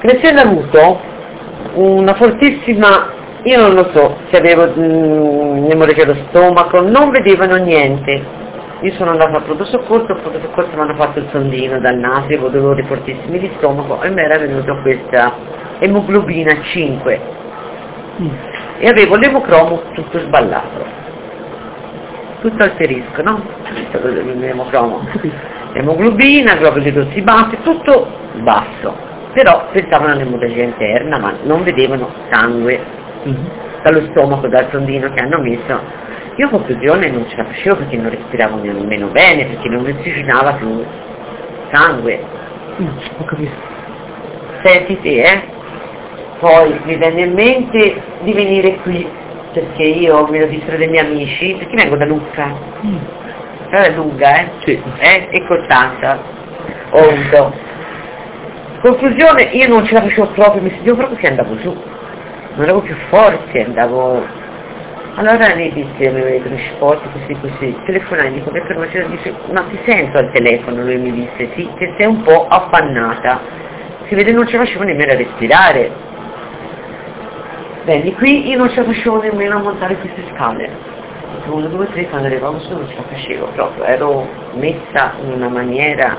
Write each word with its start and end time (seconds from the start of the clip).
crescendo 0.00 0.40
avuto 0.40 1.00
una 1.74 2.14
fortissima, 2.14 3.10
io 3.42 3.60
non 3.60 3.74
lo 3.74 3.90
so 3.92 4.16
se 4.30 4.36
avevo 4.36 4.66
mm, 4.66 5.64
un'emorragia 5.64 6.04
allo 6.04 6.16
stomaco, 6.28 6.80
non 6.80 7.10
vedevano 7.10 7.56
niente. 7.56 8.36
Io 8.80 8.92
sono 8.92 9.10
andata 9.10 9.36
al 9.36 9.42
pronto 9.42 9.64
soccorso, 9.64 10.12
al 10.12 10.20
pronto 10.20 10.40
soccorso 10.40 10.70
mi 10.74 10.80
hanno 10.82 10.94
fatto 10.94 11.18
il 11.18 11.26
sondino 11.32 11.80
dal 11.80 11.96
naso, 11.96 12.24
avevo 12.24 12.48
dolori 12.48 12.84
fortissimi 12.84 13.38
di 13.38 13.50
stomaco 13.56 14.00
e 14.02 14.10
mi 14.10 14.20
era 14.20 14.38
venuta 14.38 14.80
questa 14.82 15.32
emoglobina 15.80 16.62
5 16.62 17.20
mm. 18.20 18.28
e 18.78 18.88
avevo 18.88 19.16
l'emocromo 19.16 19.82
tutto 19.94 20.20
sballato, 20.20 20.84
tutto 22.40 22.62
alterisco, 22.62 23.22
no? 23.22 23.42
L'emocromo. 24.38 25.06
Emoglobina, 25.74 26.54
globuli 26.54 26.90
rossi 26.90 27.20
bassi, 27.20 27.58
tutto 27.62 28.06
basso 28.40 29.07
però 29.38 29.68
pensavano 29.70 30.14
all'emorragia 30.14 30.64
interna 30.64 31.16
ma 31.16 31.32
non 31.44 31.62
vedevano 31.62 32.12
sangue 32.28 32.80
mm-hmm. 33.24 33.44
dallo 33.84 34.08
stomaco, 34.10 34.48
dal 34.48 34.66
sondino 34.72 35.12
che 35.12 35.20
hanno 35.20 35.38
messo. 35.40 35.80
Io 36.34 36.46
a 36.46 36.50
conclusione 36.50 37.08
non 37.08 37.24
ce 37.28 37.36
la 37.36 37.44
facevo 37.44 37.76
perché 37.76 37.96
non 37.98 38.10
respiravo 38.10 38.56
nemmeno 38.56 39.06
bene, 39.06 39.44
perché 39.44 39.68
non 39.68 39.84
ossigenava 39.84 40.54
più 40.54 40.84
sangue. 41.70 42.20
Mm, 42.80 42.88
ho 43.18 43.24
capito. 43.26 43.52
Senti 44.64 44.98
te, 45.02 45.22
eh? 45.22 45.42
Poi 46.40 46.80
mi 46.82 46.96
venne 46.96 47.20
in 47.20 47.32
mente 47.32 48.02
di 48.22 48.32
venire 48.32 48.74
qui, 48.78 49.08
perché 49.52 49.84
io 49.84 50.26
me 50.26 50.40
lo 50.40 50.46
dissero 50.46 50.76
dei 50.76 50.88
miei 50.88 51.06
amici, 51.06 51.54
perché 51.54 51.76
vengo 51.76 51.96
da 51.96 52.06
Lucca. 52.06 52.52
Mm. 52.84 52.96
Però 53.70 53.82
è 53.84 53.90
lunga, 53.92 54.40
eh? 54.40 54.50
Sì. 54.64 54.82
Eh? 54.98 55.28
E 55.30 55.46
Costanza. 55.46 56.18
Avuto 56.90 57.66
Conclusione, 58.80 59.42
io 59.42 59.66
non 59.66 59.84
ce 59.86 59.94
la 59.94 60.02
facevo 60.02 60.28
proprio, 60.28 60.62
mi 60.62 60.70
sentivo 60.70 60.94
proprio 60.94 61.18
che 61.18 61.26
andavo 61.26 61.56
giù, 61.58 61.72
non 61.72 62.62
avevo 62.62 62.80
più 62.80 62.94
forze, 63.08 63.64
andavo... 63.64 64.24
Allora 65.16 65.52
lei 65.52 65.72
disse, 65.72 66.10
mi 66.10 66.20
vedono 66.20 66.56
sporti 66.74 67.08
così 67.10 67.36
così, 67.40 67.76
telefonai, 67.86 68.32
dico, 68.34 68.52
che 68.52 68.60
per 68.60 69.08
dice, 69.08 69.34
ma 69.50 69.62
ti 69.62 69.76
sento 69.84 70.18
al 70.18 70.30
telefono, 70.30 70.84
lui 70.84 70.96
mi 70.96 71.12
disse, 71.12 71.50
sì, 71.56 71.68
che 71.76 71.92
sei 71.96 72.06
un 72.06 72.22
po' 72.22 72.46
affannata, 72.46 73.40
si 74.06 74.14
vede 74.14 74.30
non 74.30 74.46
ce 74.46 74.56
la 74.56 74.64
facevo 74.64 74.84
nemmeno 74.84 75.10
a 75.10 75.16
respirare. 75.16 75.90
Bene, 77.82 78.12
qui 78.12 78.48
io 78.48 78.58
non 78.58 78.70
ce 78.70 78.76
la 78.76 78.92
facevo 78.92 79.22
nemmeno 79.22 79.56
a 79.56 79.60
montare 79.60 79.96
queste 79.96 80.22
scale. 80.34 80.70
Uno, 81.46 81.66
due, 81.66 81.90
tre, 81.90 82.08
quando 82.08 82.28
arrivavo 82.28 82.60
su 82.60 82.72
non 82.74 82.86
ce 82.86 82.94
la 82.94 83.02
facevo 83.02 83.46
proprio, 83.54 83.82
ero 83.82 84.28
messa 84.54 85.14
in 85.24 85.32
una 85.32 85.48
maniera 85.48 86.16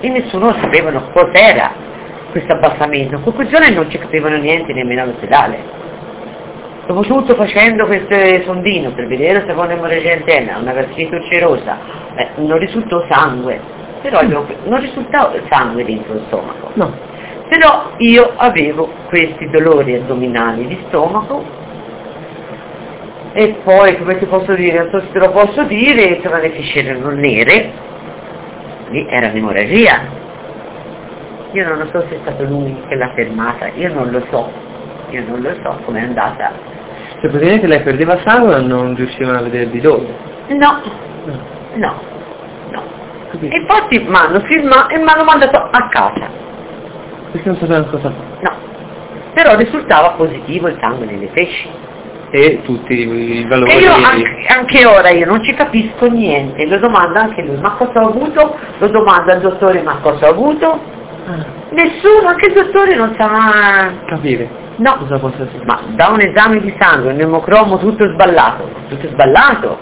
e 0.00 0.08
nessuno 0.08 0.52
sapevano 0.60 1.10
cos'era 1.12 1.72
questo 2.30 2.52
abbassamento. 2.52 3.16
In 3.16 3.22
conclusione 3.22 3.70
non 3.70 3.90
ci 3.90 3.98
capivano 3.98 4.36
niente 4.36 4.72
nemmeno 4.72 5.02
all'ospedale. 5.02 5.84
Soprattutto 6.86 7.34
facendo 7.34 7.86
questo 7.86 8.14
sondino 8.44 8.92
per 8.92 9.06
vedere 9.06 9.40
se 9.40 9.50
avevano 9.50 9.72
emorragia 9.72 10.58
una 10.58 10.72
gastrite 10.72 11.16
ulcerosa, 11.16 11.78
eh, 12.14 12.28
non 12.36 12.58
risultò 12.58 13.04
sangue, 13.10 13.60
però 14.02 14.22
io, 14.22 14.46
non 14.64 14.80
risultava 14.80 15.32
sangue 15.48 15.84
dentro 15.84 16.14
il 16.14 16.22
stomaco. 16.26 16.70
No. 16.74 16.92
Però 17.48 17.90
io 17.98 18.32
avevo 18.36 18.88
questi 19.08 19.48
dolori 19.50 19.94
addominali 19.94 20.66
di 20.66 20.78
stomaco 20.86 21.44
e 23.32 23.56
poi, 23.62 23.98
come 23.98 24.18
ti 24.18 24.26
posso 24.26 24.54
dire, 24.54 24.78
non 24.78 24.90
so 24.90 25.00
se 25.00 25.12
te 25.12 25.18
lo 25.18 25.30
posso 25.30 25.62
dire, 25.64 26.20
c'erano 26.20 26.42
le 26.42 26.50
fisce 26.50 26.82
nere, 26.82 27.70
lì 28.88 29.06
era 29.08 29.28
un'emorragia. 29.28 30.24
Io 31.52 31.68
non 31.68 31.78
lo 31.78 31.86
so 31.86 32.04
se 32.08 32.16
è 32.16 32.18
stato 32.22 32.44
lui 32.44 32.76
che 32.88 32.96
l'ha 32.96 33.10
fermata, 33.14 33.68
io 33.68 33.92
non 33.92 34.10
lo 34.10 34.22
so, 34.30 34.50
io 35.10 35.24
non 35.26 35.40
lo 35.40 35.54
so 35.62 35.78
com'è 35.84 36.00
andata. 36.00 36.52
Cioè 37.20 37.30
praticamente 37.30 37.66
lei 37.66 37.82
perdeva 37.82 38.18
sangue 38.24 38.56
e 38.56 38.60
non 38.60 38.94
riuscivano 38.94 39.38
a 39.38 39.42
vedere 39.42 39.70
di 39.70 39.80
dove? 39.80 40.06
No, 40.48 40.80
no, 41.24 41.38
no. 41.74 41.94
no. 42.70 42.82
E 43.40 43.56
infatti 43.56 43.98
mi 43.98 44.14
hanno 44.14 44.40
filmato 44.40 44.94
e 44.94 44.98
mi 44.98 45.08
hanno 45.08 45.24
mandato 45.24 45.56
a 45.56 45.88
casa. 45.88 46.28
Perché 47.32 47.48
non 47.48 47.56
sapevano 47.58 47.86
cosa 47.86 48.10
fare? 48.10 48.38
No, 48.40 48.52
però 49.32 49.56
risultava 49.56 50.10
positivo 50.10 50.68
il 50.68 50.76
sangue 50.80 51.06
nelle 51.06 51.28
fesci 51.28 51.85
e 52.30 52.60
tutti 52.62 52.92
i 52.92 53.44
valori. 53.46 53.72
E 53.72 53.78
io 53.78 53.92
anche, 53.92 54.46
anche, 54.48 54.86
ora 54.86 55.10
io 55.10 55.26
non 55.26 55.42
ci 55.42 55.54
capisco 55.54 56.06
niente, 56.06 56.66
lo 56.66 56.78
domanda 56.78 57.22
anche 57.22 57.42
lui, 57.42 57.56
ma 57.58 57.72
cosa 57.72 58.00
ho 58.00 58.08
avuto? 58.08 58.56
Lo 58.78 58.88
domanda 58.88 59.34
al 59.34 59.40
dottore, 59.40 59.82
ma 59.82 59.98
cosa 60.02 60.26
ho 60.26 60.30
avuto? 60.30 60.80
Ah. 61.26 61.44
Nessuno, 61.70 62.28
anche 62.28 62.46
il 62.46 62.52
dottore 62.52 62.94
non 62.94 63.14
sa 63.18 63.90
capire. 64.06 64.64
No, 64.76 64.96
cosa 64.98 65.14
essere. 65.14 65.64
ma 65.64 65.80
da 65.94 66.08
un 66.08 66.20
esame 66.20 66.60
di 66.60 66.74
sangue, 66.78 67.12
un 67.12 67.20
emocromo 67.20 67.78
tutto 67.78 68.06
sballato, 68.12 68.68
tutto 68.88 69.08
sballato, 69.08 69.78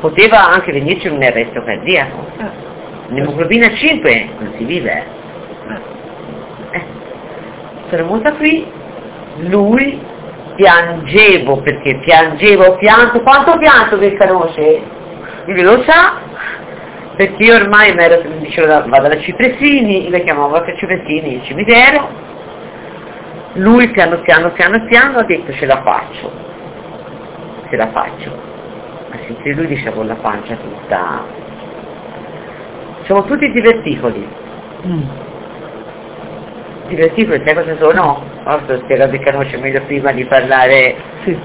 poteva 0.00 0.48
anche 0.48 0.72
venirci 0.72 1.08
un 1.08 1.22
arresto 1.22 1.62
cardiaco. 1.62 2.26
Ah. 2.38 2.50
Un'emoglobina 3.08 3.72
5 3.74 4.28
non 4.38 4.52
si 4.56 4.64
vive. 4.64 5.04
Eh. 6.70 6.82
Sono 7.88 8.04
venuta 8.04 8.32
qui, 8.32 8.66
lui 9.48 10.00
piangevo 10.54 11.60
perché 11.62 11.96
piangevo, 11.96 12.76
pianto, 12.76 13.20
quanto 13.22 13.56
pianto 13.58 13.98
che 13.98 14.16
conosce? 14.16 14.82
Lui 15.46 15.62
lo 15.62 15.82
sa, 15.82 16.14
perché 17.16 17.42
io 17.42 17.54
ormai 17.56 17.94
mi 17.94 18.02
ero, 18.02 18.22
dicevo, 18.38 18.88
vado 18.88 19.08
da 19.08 19.18
Cipresini, 19.18 20.08
io 20.08 20.22
chiamavo 20.22 20.56
a 20.56 20.76
Cipresini 20.76 21.34
il 21.34 21.42
cimitero, 21.44 22.08
lui 23.54 23.88
piano 23.90 24.18
piano 24.20 24.50
piano 24.52 24.84
piano 24.86 25.18
ha 25.18 25.24
detto 25.24 25.52
ce 25.52 25.66
la 25.66 25.82
faccio, 25.82 26.32
ce 27.68 27.76
la 27.76 27.88
faccio, 27.88 28.30
ma 29.10 29.16
sentire 29.26 29.54
lui 29.54 29.66
dice 29.66 29.92
con 29.92 30.06
la 30.06 30.14
pancia 30.14 30.56
tutta, 30.56 31.24
siamo 33.04 33.24
tutti 33.24 33.50
diverticoli. 33.50 34.28
Mm 34.86 35.30
diverticoli, 36.92 37.42
sai 37.44 37.54
cosa 37.54 37.76
sono? 37.78 38.31
Posso 38.44 38.78
spiegare 38.84 39.18
che 39.18 39.30
conosce 39.30 39.56
meglio 39.58 39.82
prima 39.82 40.12
di 40.12 40.24
parlare. 40.24 40.96
Sì. 41.24 41.38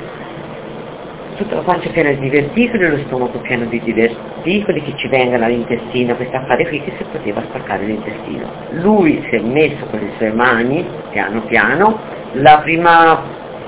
Tutta 1.38 1.56
la 1.56 1.62
pancia 1.62 1.90
piena 1.91 2.09
di 2.09 2.19
diverticoli, 2.19 2.90
lo 2.90 2.97
stomaco 3.06 3.38
pieno 3.40 3.66
di 3.66 3.80
diverticoli 3.80 4.81
che 4.81 4.96
ci 4.96 5.08
vengono 5.08 5.46
all'intestino, 5.46 6.16
questo 6.16 6.35
affare 6.35 6.68
qui 6.68 6.81
che 6.81 6.94
si 6.97 7.03
poteva 7.12 7.44
spaccare 7.44 7.85
l'intestino. 7.85 8.50
Lui 8.72 9.24
si 9.30 9.35
è 9.35 9.41
messo 9.41 9.85
con 9.85 10.00
le 10.00 10.09
sue 10.18 10.31
mani, 10.31 10.84
piano 11.12 11.41
piano, 11.41 12.00
la 12.34 12.59
prima 12.63 13.22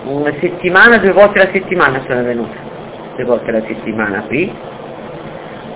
una 0.05 0.33
settimana, 0.39 0.97
due 0.97 1.11
volte 1.11 1.41
alla 1.41 1.51
settimana 1.51 2.01
sono 2.07 2.23
venuta, 2.23 2.55
due 3.15 3.25
volte 3.25 3.49
alla 3.49 3.63
settimana 3.67 4.21
qui, 4.23 4.51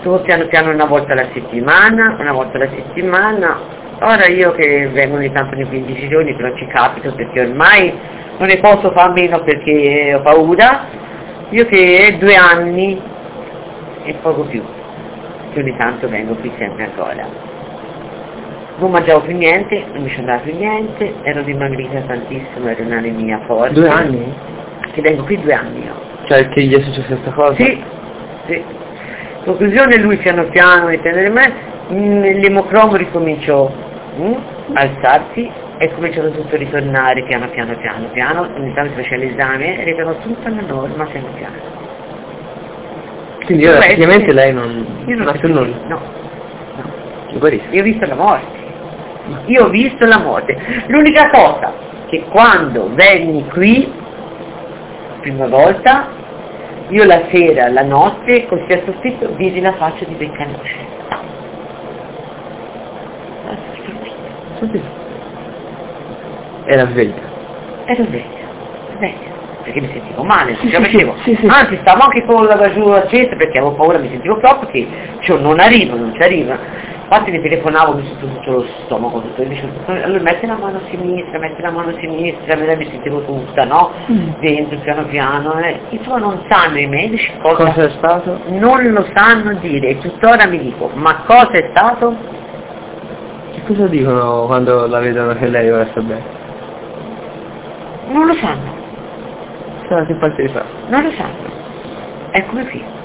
tu 0.01 0.21
piano 0.21 0.45
piano 0.47 0.71
una 0.71 0.85
volta 0.85 1.13
alla 1.13 1.27
settimana, 1.33 2.15
una 2.19 2.31
volta 2.31 2.57
alla 2.57 2.69
settimana, 2.69 3.57
Ora 3.99 4.27
io 4.27 4.51
che 4.53 4.89
vengo 4.89 5.15
ogni 5.15 5.31
tanto 5.31 5.55
nei 5.55 5.65
15 5.65 6.07
giorni 6.09 6.35
però 6.35 6.55
ci 6.55 6.67
capito 6.67 7.13
perché 7.13 7.41
ormai 7.41 7.93
non 8.37 8.47
ne 8.47 8.57
posso 8.59 8.91
fare 8.91 9.09
a 9.09 9.13
meno 9.13 9.43
perché 9.43 10.13
ho 10.15 10.21
paura, 10.21 10.85
io 11.49 11.65
che 11.65 12.17
due 12.19 12.35
anni 12.35 12.99
e 14.03 14.13
poco 14.21 14.43
più, 14.43 14.61
che 15.53 15.59
ogni 15.59 15.75
tanto 15.77 16.09
vengo 16.09 16.33
qui 16.35 16.51
sempre 16.57 16.85
ancora. 16.85 17.51
Non 18.77 18.89
mangiavo 18.89 19.21
più 19.21 19.37
niente, 19.37 19.85
non 19.93 20.01
mi 20.01 20.09
ci 20.09 20.19
andava 20.19 20.39
più 20.39 20.55
niente, 20.55 21.13
ero 21.21 21.41
dimagrita 21.43 22.01
tantissimo, 22.01 22.67
ero 22.67 22.83
un'anemia 22.83 23.41
forte. 23.45 23.73
Due 23.73 23.87
anni? 23.87 24.33
Che 24.91 25.01
vengo 25.01 25.23
qui 25.23 25.39
due 25.39 25.53
anni 25.53 25.83
io. 25.83 25.93
Cioè 26.25 26.49
che 26.49 26.63
gli 26.63 26.75
è 26.75 26.81
successa 26.81 27.07
questa 27.07 27.31
cosa? 27.31 27.55
Sì, 27.55 27.83
sì. 28.47 28.63
Conclusione 29.45 29.97
lui 29.97 30.17
piano 30.17 30.45
piano 30.45 30.89
di 30.89 30.99
tenere 31.01 31.29
me, 31.29 31.53
mm, 31.91 32.23
l'emocromo 32.41 32.95
ricominciò 32.95 33.71
alzarsi 34.73 35.49
e 35.77 35.91
cominciano 35.93 36.29
tutto 36.31 36.55
a 36.55 36.57
ritornare 36.57 37.23
piano 37.23 37.49
piano 37.49 37.75
piano 37.77 38.07
piano, 38.11 38.41
ogni 38.55 38.73
tanto 38.73 38.93
faceva 38.93 39.23
l'esame 39.23 39.79
e 39.79 39.83
ritornò 39.83 40.15
tutto 40.19 40.47
alla 40.47 40.61
norma 40.61 41.05
piano 41.05 41.27
piano. 41.35 41.81
Quindi 43.45 43.67
ora 43.67 43.79
praticamente 43.79 44.31
lei 44.31 44.53
non... 44.53 45.03
Io 45.05 45.17
non 45.17 45.27
ha 45.27 45.33
più 45.33 45.49
nulla? 45.49 45.75
No. 45.87 45.99
no. 46.77 46.91
Io 47.71 47.81
ho 47.81 47.83
visto 47.83 48.05
la 48.05 48.15
morte. 48.15 48.61
Io 49.45 49.65
ho 49.65 49.69
visto 49.69 50.05
la 50.05 50.19
morte. 50.19 50.57
L'unica 50.87 51.29
cosa 51.29 51.73
che 52.07 52.23
quando 52.29 52.93
venni 52.93 53.45
qui, 53.49 53.91
prima 55.21 55.47
volta, 55.47 56.07
io 56.89 57.03
la 57.05 57.23
sera, 57.31 57.69
la 57.69 57.83
notte, 57.83 58.45
col 58.45 58.63
stesso 58.65 58.93
scritto, 58.99 59.33
vidi 59.35 59.59
la 59.59 59.73
faccia 59.73 60.05
di 60.05 60.13
Beccanoce. 60.13 60.93
Così. 64.63 64.81
Era 66.65 66.87
sveglia. 66.87 67.31
Ero 67.85 68.03
sveglia, 68.05 68.47
sveglia, 68.95 69.29
perché 69.61 69.81
mi 69.81 69.89
sentivo 69.91 70.23
male, 70.23 70.55
sì, 70.61 70.69
sì, 70.69 70.73
facevo. 70.73 71.15
Sì, 71.23 71.35
sì, 71.37 71.45
Anzi, 71.47 71.77
stavo 71.81 72.03
anche 72.03 72.23
con 72.23 72.45
la 72.45 72.71
giù 72.71 72.87
accesa 72.87 73.35
perché 73.35 73.57
avevo 73.57 73.73
paura, 73.73 73.97
mi 73.97 74.07
sentivo 74.07 74.37
proprio 74.37 74.69
che 74.69 74.87
cioè, 75.19 75.37
non 75.39 75.59
arrivo, 75.59 75.97
non 75.97 76.13
ci 76.13 76.21
arriva. 76.21 76.57
Infatti 77.03 77.31
mi 77.31 77.41
telefonavo, 77.41 77.95
mi 77.95 78.05
sento 78.05 78.25
tutto 78.25 78.51
lo 78.51 78.65
stomaco, 78.85 79.21
tutto, 79.21 79.43
dicevo, 79.43 79.73
allora 79.87 80.21
metti 80.21 80.45
la 80.45 80.55
mano 80.55 80.77
a 80.77 80.81
sinistra, 80.89 81.37
metti 81.37 81.61
la 81.61 81.71
mano 81.71 81.89
a 81.89 81.99
sinistra, 81.99 82.55
me 82.55 82.65
la 82.65 82.75
mi 82.77 82.85
sentivo 82.85 83.21
tutta, 83.25 83.65
no? 83.65 83.91
Mm. 84.09 84.29
Dentro, 84.39 84.79
piano 84.79 85.05
piano, 85.07 85.59
eh. 85.59 85.79
insomma 85.89 86.19
non 86.19 86.41
sanno 86.47 86.79
i 86.79 86.87
medici 86.87 87.29
cosa, 87.41 87.65
Cosa 87.65 87.85
è 87.87 87.89
stato? 87.97 88.39
non 88.47 88.89
lo 88.93 89.05
sanno 89.13 89.55
dire, 89.55 89.89
e 89.89 89.97
tuttora 89.99 90.47
mi 90.47 90.59
dico, 90.59 90.89
ma 90.93 91.23
cosa 91.25 91.51
è 91.51 91.67
stato? 91.71 92.15
Che 93.53 93.63
cosa 93.63 93.87
dicono 93.87 94.45
quando 94.47 94.87
la 94.87 94.99
vedono 94.99 95.35
che 95.35 95.47
lei 95.49 95.69
ora 95.71 95.87
sta 95.91 96.01
bene? 96.01 96.25
Non 98.07 98.27
lo 98.27 98.33
sanno, 98.35 98.79
di 100.43 100.49
fa? 100.49 100.65
non 100.87 101.03
lo 101.03 101.11
sanno. 101.11 101.53
Eccomi 102.31 102.65
qui. 102.69 103.02